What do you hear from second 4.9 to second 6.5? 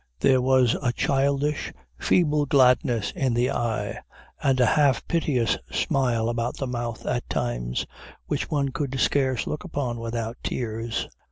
piteous smile